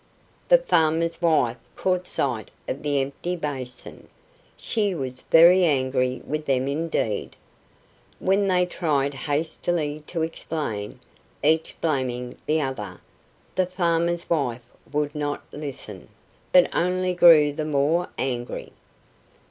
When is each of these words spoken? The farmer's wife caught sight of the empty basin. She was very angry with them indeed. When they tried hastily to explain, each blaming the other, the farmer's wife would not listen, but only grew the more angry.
The 0.49 0.57
farmer's 0.57 1.21
wife 1.21 1.59
caught 1.75 2.07
sight 2.07 2.49
of 2.67 2.81
the 2.81 2.99
empty 3.01 3.35
basin. 3.35 4.07
She 4.57 4.95
was 4.95 5.21
very 5.21 5.63
angry 5.63 6.23
with 6.25 6.47
them 6.47 6.67
indeed. 6.67 7.35
When 8.17 8.47
they 8.47 8.65
tried 8.65 9.13
hastily 9.13 10.01
to 10.07 10.23
explain, 10.23 10.99
each 11.43 11.75
blaming 11.81 12.35
the 12.47 12.61
other, 12.61 12.99
the 13.53 13.67
farmer's 13.67 14.27
wife 14.27 14.63
would 14.91 15.13
not 15.13 15.43
listen, 15.51 16.07
but 16.51 16.75
only 16.75 17.13
grew 17.13 17.53
the 17.53 17.63
more 17.65 18.09
angry. 18.17 18.71